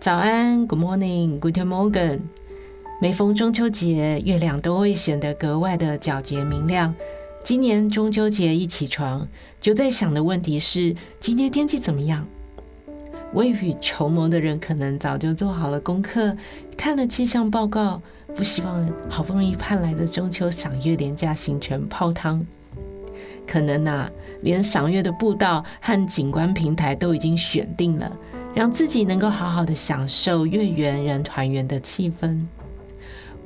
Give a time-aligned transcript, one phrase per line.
[0.00, 2.20] 早安，Good morning，Good morning。
[3.02, 6.94] 每逢中秋节，月亮都会显得格外的皎洁明亮。
[7.44, 9.28] 今年中秋节一起床，
[9.60, 12.26] 就在想的问题是：今天天气怎么样？
[13.34, 16.34] 未雨绸缪的人可能早就做好了功课，
[16.78, 18.00] 看了气象报告，
[18.34, 22.42] 不希望好不容易盼来的中秋赏月廉价行程泡汤。
[23.46, 28.10] 可能啊，连赏月的步道和景观平台都已经选定了。
[28.54, 32.44] 让自己能够好好的享受月圆人团圆的气氛。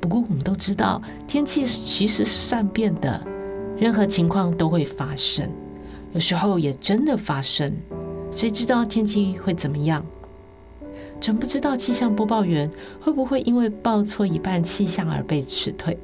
[0.00, 3.22] 不过，我们都知道，天气其实是善变的，
[3.78, 5.48] 任何情况都会发生，
[6.12, 7.74] 有时候也真的发生。
[8.30, 10.04] 谁知道天气会怎么样？
[11.20, 15.96] 真不知道气象播报员会不会因为报错一半气象而被辞退。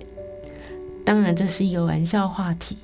[1.04, 2.78] 当然，这是一个玩笑话题，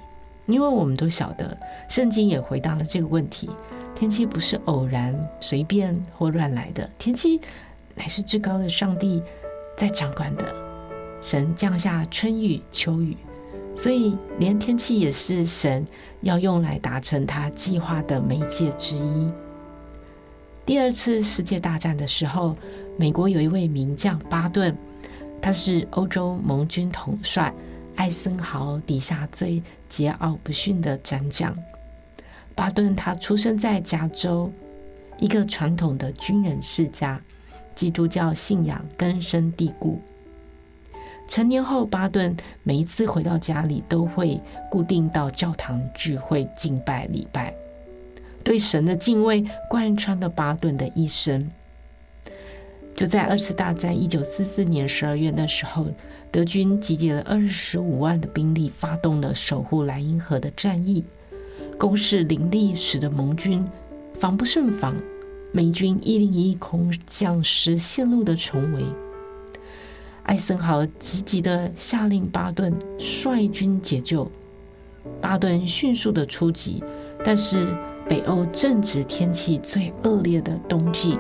[0.47, 1.57] 因为我们都晓得，
[1.89, 3.49] 圣经也回答了这个问题。
[3.97, 7.41] 天气不是偶然、随便或乱来的，天气
[7.95, 9.23] 乃是至高的上帝
[9.75, 10.45] 在掌管的。
[11.23, 13.17] 神降下春雨、秋雨，
[13.75, 15.85] 所以连天气也是神
[16.21, 19.33] 要用来达成他计划的媒介之一。
[20.67, 22.55] 第二次世界大战的时候，
[22.99, 24.77] 美国有一位名将巴顿，
[25.41, 27.53] 他是欧洲盟军统帅
[27.97, 31.57] 艾森豪底下最桀骜不驯的战将。
[32.57, 34.51] 巴顿他出生在加州，
[35.19, 37.21] 一个传统的军人世家，
[37.75, 40.01] 基督教信仰根深蒂固。
[41.29, 44.41] 成年后，巴顿每一次回到家里，都会
[44.71, 47.55] 固定到教堂聚会、敬拜、礼拜，
[48.43, 51.51] 对神的敬畏贯穿了巴顿的一生。
[52.95, 55.89] 就在二次大战一九四四年十二月的时候，
[56.31, 61.05] 德军集结了二十五万的兵力，发动了守护莱茵河的战役。
[61.79, 63.65] 攻势凌厉，使得盟军
[64.15, 64.95] 防不胜防，
[65.53, 68.83] 美军一零一空降师陷入的重围。
[70.23, 74.31] 艾森豪积极的下令巴顿率军解救，
[75.21, 76.83] 巴顿迅速的出击，
[77.25, 77.73] 但是
[78.09, 81.19] 北欧正值天气最恶劣的冬季，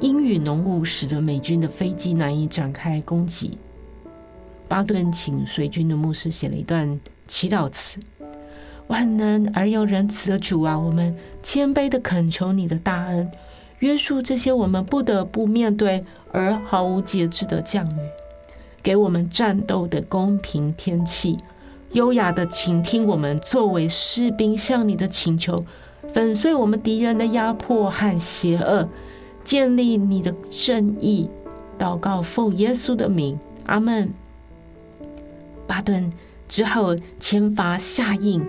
[0.00, 3.58] 阴雨浓雾使得美军的飞机难以展开攻击。
[4.66, 7.98] 巴顿请随军的牧师写了一段祈祷词。
[8.90, 13.30] 万能而又仁慈的主啊，我们谦卑的恳求你的大恩，
[13.78, 18.00] 约束这些我们不得不面对而毫无节制的降雨，
[18.82, 21.38] 给我们战斗的公平天气，
[21.92, 25.64] 优雅的倾听我们作为士兵向你的请求，
[26.12, 28.88] 粉碎我们敌人的压迫和邪恶，
[29.44, 31.30] 建立你的正义。
[31.78, 34.12] 祷告奉耶稣的名，阿门。
[35.68, 36.12] 巴顿
[36.48, 38.44] 之后签发下印。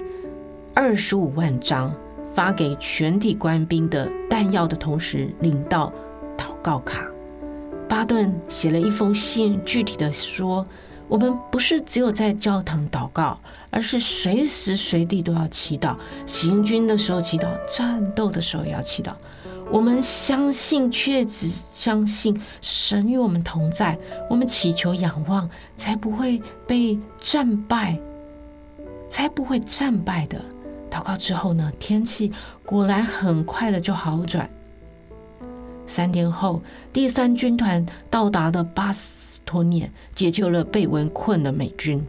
[0.84, 1.94] 二十五万张
[2.34, 5.94] 发给全体官兵的弹药的同时，领到
[6.36, 7.06] 祷告卡。
[7.88, 10.66] 巴顿写了一封信，具体的说
[11.08, 15.96] ：“我们不是只有在教堂祷告，而是随时随地都要祈祷。
[16.26, 19.12] 行军的时候祈祷，战斗的时候也要祈祷。
[19.70, 23.96] 我们相信，确实相信神与我们同在。
[24.28, 28.00] 我们祈求仰望，才不会被战败，
[29.08, 30.44] 才不会战败的。”
[30.92, 32.32] 祷告之后呢，天气
[32.66, 34.50] 果然很快的就好转。
[35.88, 42.04] 三天后，第三军团到达了巴斯托涅，解救了被围困的美军。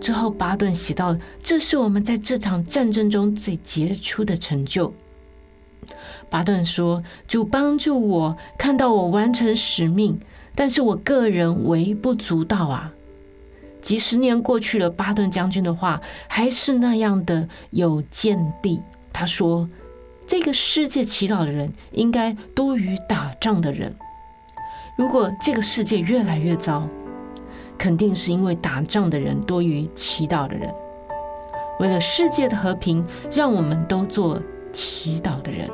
[0.00, 4.92] 之后，巴顿写道：“这是我们在这场战争中最杰出的成就。”
[6.30, 10.20] 巴顿说：“主帮助我，看到我完成使命，
[10.54, 12.92] 但是我个人微不足道啊。”
[13.80, 18.82] 几十年过去了，巴顿将军的话还是那样的有见地。
[19.12, 19.68] 他说
[20.26, 23.94] ：“这个世界祈祷的人应该多于打仗的人。
[24.96, 26.86] 如果这个世界越来越糟，
[27.78, 30.72] 肯定是因为打仗的人多于祈祷的人。
[31.80, 34.42] 为了世界的和平，让我们都做
[34.72, 35.68] 祈祷的人。”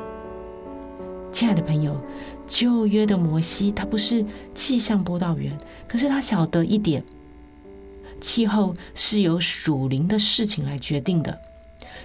[1.33, 1.99] 亲爱的朋友，
[2.47, 5.51] 旧约的摩西他不是气象播报员，
[5.87, 7.03] 可是他晓得一点。
[8.25, 11.39] 气候是由属灵的事情来决定的，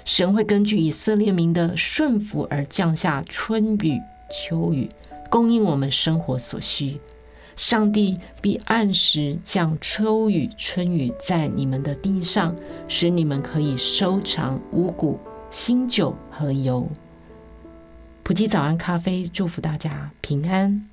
[0.04, 3.98] 神会根据以色列民的顺服而降下春雨、
[4.30, 4.90] 秋雨，
[5.30, 7.00] 供应我们生活所需。
[7.56, 12.54] 上帝必按时降秋雨、春雨在你们的地上，
[12.86, 15.18] 使你们可以收藏五谷、
[15.50, 16.86] 新酒和油。
[18.22, 20.89] 埔基早安咖啡祝福大家平安。